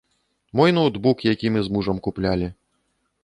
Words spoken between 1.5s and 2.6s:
мы з мужам куплялі.